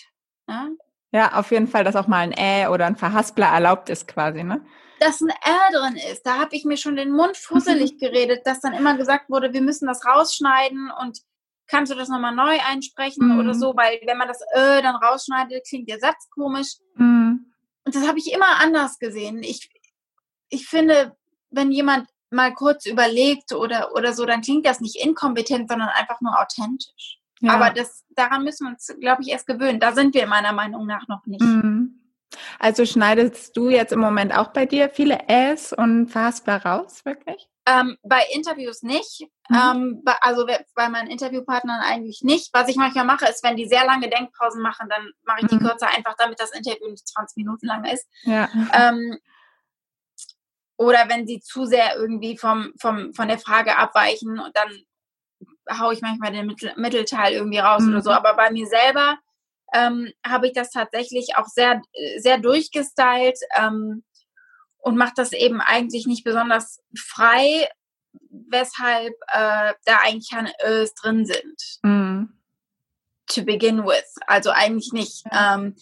[0.47, 0.77] Ne?
[1.13, 4.43] Ja, auf jeden Fall, dass auch mal ein Ä oder ein Verhaspler erlaubt ist quasi,
[4.43, 4.65] ne?
[4.99, 6.25] Dass ein Ä drin ist.
[6.25, 9.61] Da habe ich mir schon den Mund fusselig geredet, dass dann immer gesagt wurde, wir
[9.61, 11.19] müssen das rausschneiden und
[11.67, 13.39] kannst du das nochmal neu einsprechen mhm.
[13.39, 16.77] oder so, weil wenn man das Ö dann rausschneidet, klingt der Satz komisch.
[16.95, 17.53] Mhm.
[17.85, 19.43] Und das habe ich immer anders gesehen.
[19.43, 19.69] Ich,
[20.49, 21.15] ich finde,
[21.51, 26.19] wenn jemand mal kurz überlegt oder, oder so, dann klingt das nicht inkompetent, sondern einfach
[26.21, 27.19] nur authentisch.
[27.43, 27.55] Ja.
[27.55, 29.79] Aber das, daran müssen wir uns, glaube ich, erst gewöhnen.
[29.79, 31.41] Da sind wir meiner Meinung nach noch nicht.
[31.41, 31.99] Mhm.
[32.57, 37.49] Also schneidest du jetzt im Moment auch bei dir viele Äs und Verhaspler raus, wirklich?
[37.65, 39.27] Ähm, bei Interviews nicht.
[39.49, 39.55] Mhm.
[39.55, 42.53] Ähm, also bei meinen Interviewpartnern eigentlich nicht.
[42.53, 45.55] Was ich manchmal mache, ist, wenn die sehr lange Denkpausen machen, dann mache ich die
[45.55, 45.67] mhm.
[45.67, 48.07] kürzer, einfach damit das Interview nicht 20 Minuten lang ist.
[48.23, 48.49] Ja.
[48.73, 49.17] Ähm,
[50.77, 54.71] oder wenn sie zu sehr irgendwie vom, vom, von der Frage abweichen und dann
[55.69, 57.89] haue ich manchmal den Mittel, Mittelteil irgendwie raus mhm.
[57.89, 58.09] oder so.
[58.09, 58.17] Mhm.
[58.17, 59.17] Aber bei mir selber
[59.73, 61.81] ähm, habe ich das tatsächlich auch sehr,
[62.17, 64.03] sehr durchgestylt ähm,
[64.77, 67.69] und mache das eben eigentlich nicht besonders frei,
[68.29, 71.79] weshalb äh, da eigentlich keine Ös drin sind.
[71.81, 72.33] Mhm.
[73.27, 74.15] To begin with.
[74.27, 75.23] Also eigentlich nicht.
[75.31, 75.75] Ähm,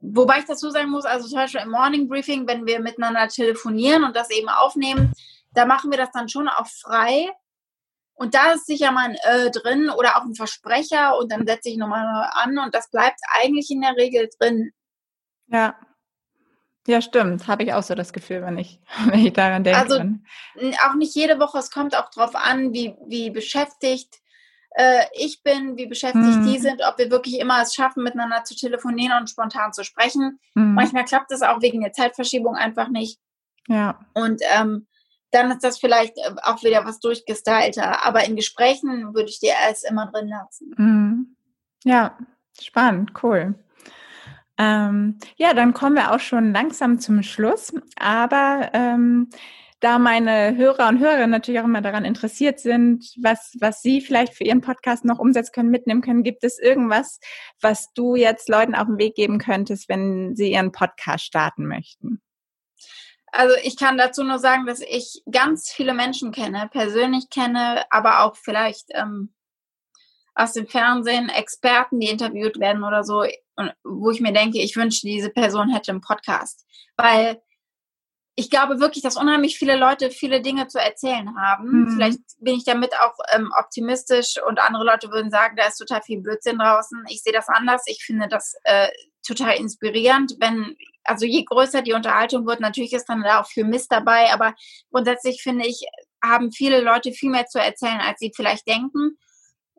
[0.00, 4.04] wobei ich dazu sagen muss, also zum Beispiel im Morning Briefing, wenn wir miteinander telefonieren
[4.04, 5.12] und das eben aufnehmen,
[5.52, 7.30] da machen wir das dann schon auch frei
[8.14, 11.68] Und da ist sicher mal ein äh drin oder auch ein Versprecher und dann setze
[11.68, 14.72] ich nochmal an und das bleibt eigentlich in der Regel drin.
[15.48, 15.76] Ja.
[16.86, 17.48] Ja, stimmt.
[17.48, 19.80] Habe ich auch so das Gefühl, wenn ich, wenn ich daran denke.
[19.80, 19.96] Also
[20.86, 24.20] auch nicht jede Woche, es kommt auch darauf an, wie, wie beschäftigt
[24.74, 26.46] äh, ich bin, wie beschäftigt mhm.
[26.46, 30.40] die sind, ob wir wirklich immer es schaffen, miteinander zu telefonieren und spontan zu sprechen.
[30.54, 30.74] Mhm.
[30.74, 33.20] Manchmal klappt es auch wegen der Zeitverschiebung einfach nicht.
[33.68, 34.00] Ja.
[34.12, 34.86] Und ähm,
[35.34, 38.04] dann ist das vielleicht äh, auch wieder was durchgestylter.
[38.04, 40.74] Aber in Gesprächen würde ich dir alles immer drin lassen.
[40.76, 41.36] Mhm.
[41.84, 42.16] Ja,
[42.60, 43.54] spannend, cool.
[44.56, 47.72] Ähm, ja, dann kommen wir auch schon langsam zum Schluss.
[47.96, 49.28] Aber ähm,
[49.80, 54.34] da meine Hörer und Hörerinnen natürlich auch immer daran interessiert sind, was, was sie vielleicht
[54.34, 57.18] für ihren Podcast noch umsetzen können, mitnehmen können, gibt es irgendwas,
[57.60, 62.22] was du jetzt Leuten auf den Weg geben könntest, wenn sie ihren Podcast starten möchten?
[63.36, 68.20] Also ich kann dazu nur sagen, dass ich ganz viele Menschen kenne, persönlich kenne, aber
[68.20, 69.34] auch vielleicht ähm,
[70.36, 73.24] aus dem Fernsehen Experten, die interviewt werden oder so,
[73.82, 76.64] wo ich mir denke, ich wünsche, diese Person hätte einen Podcast.
[76.96, 77.42] Weil
[78.36, 81.82] ich glaube wirklich, dass unheimlich viele Leute viele Dinge zu erzählen haben.
[81.82, 81.90] Mhm.
[81.94, 86.02] Vielleicht bin ich damit auch ähm, optimistisch und andere Leute würden sagen, da ist total
[86.02, 87.04] viel Blödsinn draußen.
[87.08, 87.82] Ich sehe das anders.
[87.86, 88.88] Ich finde das äh,
[89.26, 93.64] total inspirierend, wenn, also je größer die Unterhaltung wird, natürlich ist dann da auch viel
[93.64, 94.54] Mist dabei, aber
[94.90, 95.86] grundsätzlich finde ich,
[96.22, 99.18] haben viele Leute viel mehr zu erzählen, als sie vielleicht denken.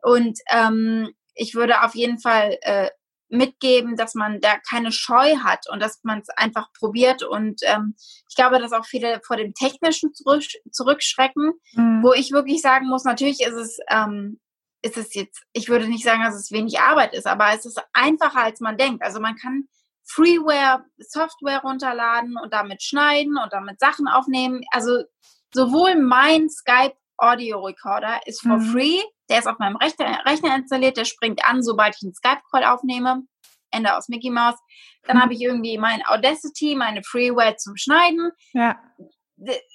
[0.02, 2.90] Und ähm, ich würde auf jeden Fall äh,
[3.28, 7.22] mitgeben, dass man da keine Scheu hat und dass man es einfach probiert.
[7.22, 7.94] Und ähm,
[8.28, 12.02] ich glaube, dass auch viele vor dem Technischen zurück, zurückschrecken, mhm.
[12.02, 14.40] wo ich wirklich sagen muss, natürlich ist es, ähm,
[14.82, 17.80] ist es jetzt, ich würde nicht sagen, dass es wenig Arbeit ist, aber es ist
[17.92, 19.02] einfacher, als man denkt.
[19.02, 19.68] Also man kann
[20.06, 24.62] Freeware, Software runterladen und damit schneiden und damit Sachen aufnehmen.
[24.70, 25.04] Also
[25.52, 28.72] sowohl mein Skype Audio Recorder ist for mhm.
[28.72, 32.64] free der ist auf meinem Rechner, Rechner installiert, der springt an, sobald ich einen Skype-Call
[32.64, 33.22] aufnehme.
[33.70, 34.58] Ende aus Mickey Mouse.
[35.02, 35.22] Dann mhm.
[35.22, 38.30] habe ich irgendwie mein Audacity, meine Freeware zum Schneiden.
[38.52, 38.80] Ja.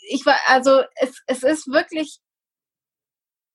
[0.09, 2.19] Ich war, also es, es ist wirklich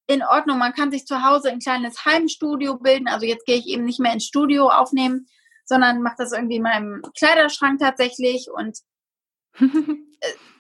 [0.06, 0.58] in Ordnung.
[0.58, 3.08] Man kann sich zu Hause ein kleines Heimstudio bilden.
[3.08, 5.26] Also jetzt gehe ich eben nicht mehr ins Studio aufnehmen,
[5.66, 8.48] sondern mache das irgendwie in meinem Kleiderschrank tatsächlich.
[8.50, 8.79] Und
[9.61, 9.66] äh,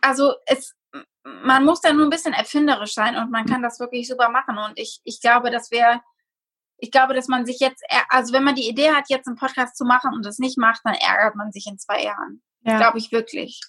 [0.00, 0.74] also es,
[1.22, 4.58] man muss da nur ein bisschen erfinderisch sein und man kann das wirklich super machen.
[4.58, 6.02] Und ich, ich glaube, dass wir,
[6.78, 9.76] ich glaube, dass man sich jetzt, also wenn man die Idee hat, jetzt einen Podcast
[9.76, 12.42] zu machen und das nicht macht, dann ärgert man sich in zwei Jahren.
[12.62, 12.78] Ja.
[12.78, 13.60] Glaube ich wirklich.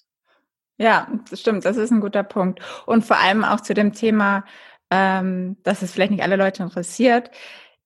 [0.80, 2.62] Ja, das stimmt, das ist ein guter Punkt.
[2.86, 4.44] Und vor allem auch zu dem Thema,
[4.90, 7.32] ähm, dass es vielleicht nicht alle Leute interessiert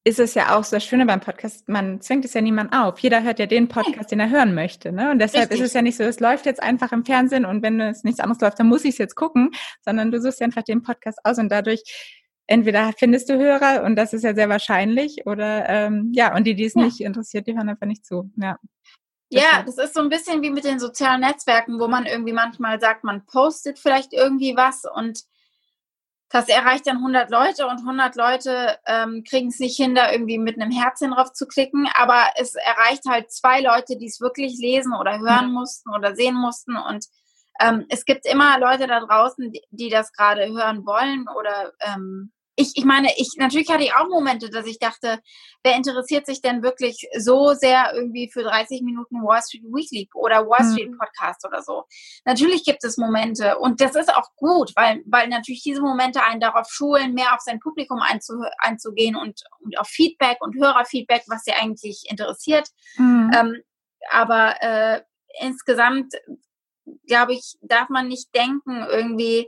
[0.03, 2.97] ist es ja auch so das Schöne beim Podcast, man zwingt es ja niemand auf.
[2.99, 4.91] Jeder hört ja den Podcast, den er hören möchte.
[4.91, 5.11] Ne?
[5.11, 5.59] Und deshalb Richtig.
[5.61, 8.19] ist es ja nicht so, es läuft jetzt einfach im Fernsehen und wenn es nichts
[8.19, 9.51] anderes läuft, dann muss ich es jetzt gucken,
[9.85, 11.83] sondern du suchst ja einfach den Podcast aus und dadurch
[12.47, 16.55] entweder findest du Hörer und das ist ja sehr wahrscheinlich oder ähm, ja, und die,
[16.55, 16.83] die es ja.
[16.83, 18.31] nicht interessiert, die hören einfach nicht zu.
[18.37, 18.57] Ja.
[19.33, 22.81] Ja, das ist so ein bisschen wie mit den sozialen Netzwerken, wo man irgendwie manchmal
[22.81, 25.21] sagt, man postet vielleicht irgendwie was und
[26.31, 30.37] das erreicht dann 100 Leute und 100 Leute ähm, kriegen es nicht hin, da irgendwie
[30.37, 34.57] mit einem Herzchen drauf zu klicken, aber es erreicht halt zwei Leute, die es wirklich
[34.57, 35.53] lesen oder hören mhm.
[35.53, 37.05] mussten oder sehen mussten und
[37.59, 42.31] ähm, es gibt immer Leute da draußen, die, die das gerade hören wollen oder ähm,
[42.61, 45.19] ich, ich meine, ich natürlich hatte ich auch Momente, dass ich dachte,
[45.63, 50.47] wer interessiert sich denn wirklich so sehr irgendwie für 30 Minuten Wall Street Weekly oder
[50.47, 50.71] Wall mhm.
[50.71, 51.85] Street Podcast oder so.
[52.25, 56.39] Natürlich gibt es Momente und das ist auch gut, weil, weil natürlich diese Momente einen
[56.39, 61.43] darauf schulen, mehr auf sein Publikum einzu, einzugehen und, und auf Feedback und Hörerfeedback, was
[61.43, 62.69] sie eigentlich interessiert.
[62.97, 63.31] Mhm.
[63.35, 63.61] Ähm,
[64.09, 65.01] aber äh,
[65.39, 66.13] insgesamt,
[67.07, 69.47] glaube ich, darf man nicht denken, irgendwie,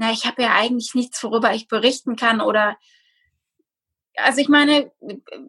[0.00, 2.78] na, ich habe ja eigentlich nichts, worüber ich berichten kann oder
[4.16, 4.90] also ich meine,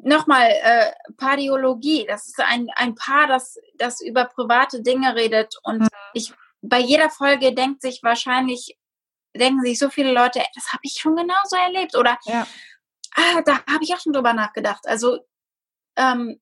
[0.04, 5.80] nochmal, äh, Pardiologie, das ist ein, ein Paar, das, das über private Dinge redet und
[5.80, 5.88] mhm.
[6.14, 8.78] ich bei jeder Folge denkt sich wahrscheinlich,
[9.34, 12.46] denken sich so viele Leute, das habe ich schon genauso erlebt oder ja.
[13.16, 14.86] ah, da habe ich auch schon drüber nachgedacht.
[14.86, 15.18] Also
[15.96, 16.42] ähm,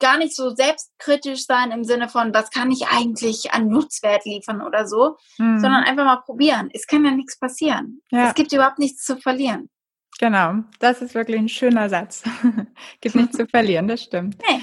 [0.00, 4.62] gar nicht so selbstkritisch sein im Sinne von, was kann ich eigentlich an Nutzwert liefern
[4.62, 5.60] oder so, mhm.
[5.60, 6.70] sondern einfach mal probieren.
[6.72, 8.00] Es kann ja nichts passieren.
[8.10, 8.28] Ja.
[8.28, 9.70] Es gibt überhaupt nichts zu verlieren.
[10.18, 12.22] Genau, das ist wirklich ein schöner Satz.
[13.00, 14.36] gibt nichts zu verlieren, das stimmt.
[14.48, 14.62] Nee.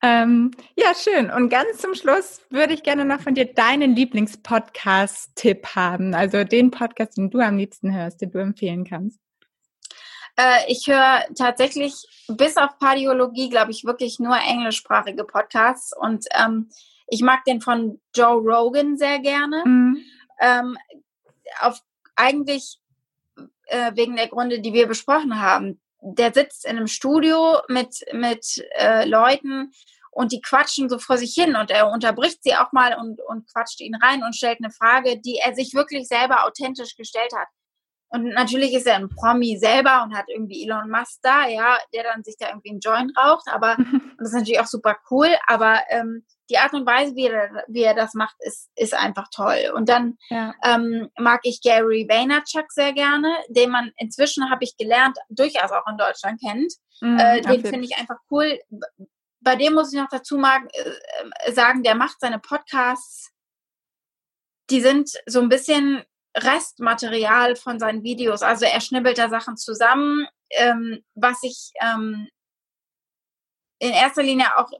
[0.00, 1.30] Ähm, ja, schön.
[1.30, 6.14] Und ganz zum Schluss würde ich gerne noch von dir deinen Lieblingspodcast-Tipp haben.
[6.14, 9.18] Also den Podcast, den du am liebsten hörst, den du empfehlen kannst.
[10.38, 15.92] Äh, ich höre tatsächlich bis auf Pardiologie, glaube ich, wirklich nur englischsprachige Podcasts.
[15.94, 16.70] Und ähm,
[17.08, 19.64] ich mag den von Joe Rogan sehr gerne.
[19.66, 20.04] Mhm.
[20.40, 20.78] Ähm,
[21.60, 21.80] auf
[22.14, 22.78] eigentlich
[23.66, 25.80] äh, wegen der Gründe, die wir besprochen haben.
[26.00, 29.72] Der sitzt in einem Studio mit, mit äh, Leuten
[30.12, 33.52] und die quatschen so vor sich hin und er unterbricht sie auch mal und, und
[33.52, 37.48] quatscht ihn rein und stellt eine Frage, die er sich wirklich selber authentisch gestellt hat.
[38.10, 42.04] Und natürlich ist er ein Promi selber und hat irgendwie Elon Musk da, ja, der
[42.04, 43.76] dann sich da irgendwie einen Joint raucht, aber
[44.18, 47.82] das ist natürlich auch super cool, aber ähm, die Art und Weise, wie er, wie
[47.82, 49.70] er das macht, ist, ist einfach toll.
[49.74, 50.54] Und dann ja.
[50.64, 55.86] ähm, mag ich Gary Vaynerchuk sehr gerne, den man inzwischen, habe ich gelernt, durchaus auch
[55.86, 56.72] in Deutschland kennt.
[57.00, 58.58] Mhm, äh, den finde ich einfach cool.
[59.40, 63.30] Bei dem muss ich noch dazu mag, äh, sagen, der macht seine Podcasts,
[64.70, 66.02] die sind so ein bisschen
[66.44, 68.42] Restmaterial von seinen Videos.
[68.42, 72.28] Also er schnibbelt da Sachen zusammen, ähm, was ich ähm,
[73.78, 74.70] in erster Linie auch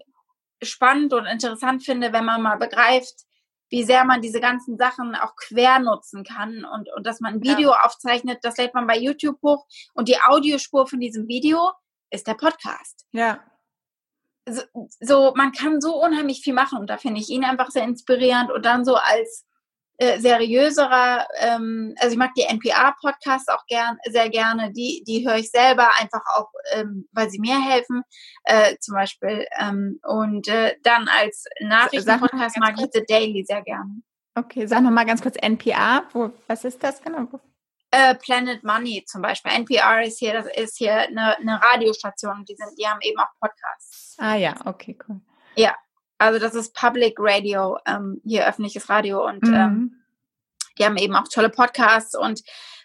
[0.62, 3.24] spannend und interessant finde, wenn man mal begreift,
[3.70, 7.42] wie sehr man diese ganzen Sachen auch quer nutzen kann und, und dass man ein
[7.42, 7.80] Video ja.
[7.82, 11.72] aufzeichnet, das lädt man bei YouTube hoch und die Audiospur von diesem Video
[12.10, 13.06] ist der Podcast.
[13.12, 13.40] Ja.
[14.48, 14.62] So,
[15.00, 18.50] so man kann so unheimlich viel machen und da finde ich ihn einfach sehr inspirierend
[18.50, 19.44] und dann so als
[19.98, 25.36] äh, seriöserer, ähm, also ich mag die NPR-Podcasts auch gern, sehr gerne, die, die höre
[25.36, 28.02] ich selber einfach auch, ähm, weil sie mir helfen,
[28.44, 29.44] äh, zum Beispiel.
[29.58, 34.02] Ähm, und äh, dann als Nachrichten-Podcast mag ich The Daily sehr gerne.
[34.36, 37.26] Okay, sag nochmal ganz kurz NPR, wo, was ist das genau?
[37.90, 39.50] Äh, Planet Money zum Beispiel.
[39.50, 43.32] NPR ist hier, das ist hier eine, eine Radiostation, die sind, die haben eben auch
[43.40, 44.14] Podcasts.
[44.18, 45.20] Ah ja, okay, cool.
[45.56, 45.74] Ja,
[46.18, 49.54] also das ist Public Radio, ähm, hier öffentliches Radio und mhm.
[49.54, 50.04] ähm,
[50.78, 52.42] die haben eben auch tolle Podcasts und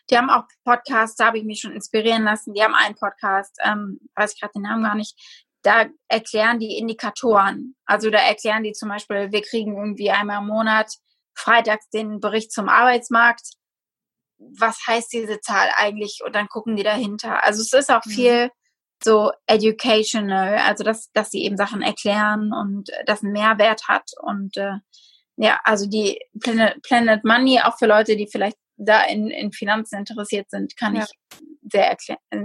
[0.09, 2.53] die haben auch Podcasts, da habe ich mich schon inspirieren lassen.
[2.53, 5.15] Die haben einen Podcast, ähm, weiß ich gerade den Namen gar nicht,
[5.61, 7.75] da erklären die Indikatoren.
[7.85, 10.93] Also da erklären die zum Beispiel, wir kriegen irgendwie einmal im Monat
[11.33, 13.53] freitags den Bericht zum Arbeitsmarkt.
[14.37, 16.19] Was heißt diese Zahl eigentlich?
[16.25, 17.43] Und dann gucken die dahinter.
[17.43, 18.11] Also es ist auch mhm.
[18.11, 18.51] viel
[19.03, 24.11] so educational, also dass, dass sie eben Sachen erklären und das einen Mehrwert hat.
[24.21, 24.73] Und äh,
[25.37, 29.99] ja, also die Planet, Planet Money, auch für Leute, die vielleicht da in, in Finanzen
[29.99, 31.03] interessiert sind, kann ja.
[31.03, 31.39] ich
[31.71, 31.95] sehr,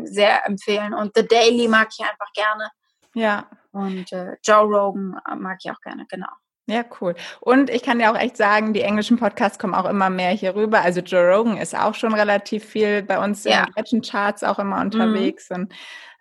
[0.04, 0.94] sehr empfehlen.
[0.94, 2.70] Und The Daily mag ich einfach gerne.
[3.14, 3.48] Ja.
[3.72, 6.28] Und äh, Joe Rogan mag ich auch gerne, genau.
[6.70, 7.14] Ja, cool.
[7.40, 10.54] Und ich kann ja auch echt sagen, die englischen Podcasts kommen auch immer mehr hier
[10.54, 10.82] rüber.
[10.82, 13.60] Also Joe Rogan ist auch schon relativ viel bei uns ja.
[13.60, 15.48] in den deutschen Charts auch immer unterwegs.
[15.48, 15.56] Mhm.
[15.56, 15.74] Und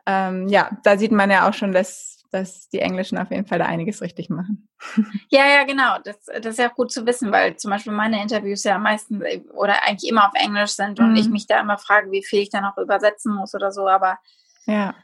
[0.08, 3.60] ähm, ja, da sieht man ja auch schon, dass, dass die Englischen auf jeden Fall
[3.60, 4.68] da einiges richtig machen.
[5.30, 5.98] Ja, ja, genau.
[6.04, 9.22] Das, das ist ja gut zu wissen, weil zum Beispiel meine Interviews ja meistens
[9.54, 11.18] oder eigentlich immer auf Englisch sind und mhm.
[11.18, 13.88] ich mich da immer frage, wie viel ich da noch übersetzen muss oder so.
[13.88, 14.18] Aber
[14.66, 14.96] ja,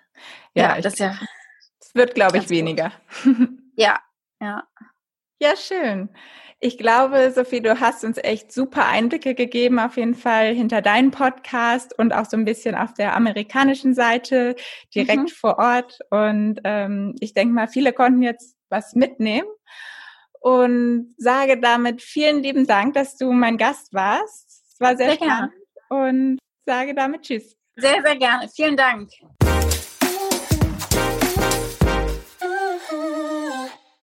[0.53, 1.15] ja, ja das ja.
[1.81, 2.91] Es wird, glaube ich, weniger.
[3.75, 3.99] Ja,
[4.39, 4.67] ja.
[5.43, 6.07] Ja, schön.
[6.61, 11.11] Ich glaube, Sophie, du hast uns echt super Einblicke gegeben, auf jeden Fall hinter deinen
[11.11, 14.55] Podcast und auch so ein bisschen auf der amerikanischen Seite,
[14.95, 15.27] direkt mhm.
[15.27, 15.99] vor Ort.
[16.11, 19.49] Und ähm, ich denke mal, viele konnten jetzt was mitnehmen
[20.39, 24.63] und sage damit vielen lieben Dank, dass du mein Gast warst.
[24.71, 25.51] Es war sehr, sehr spannend
[25.89, 26.07] gerne.
[26.07, 27.57] und sage damit Tschüss.
[27.75, 28.47] Sehr, sehr gerne.
[28.47, 29.09] Vielen Dank.